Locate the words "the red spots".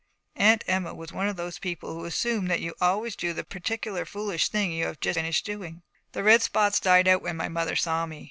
6.13-6.79